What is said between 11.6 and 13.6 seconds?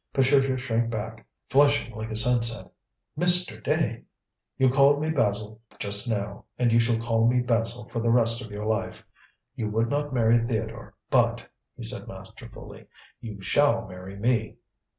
he said masterfully, "you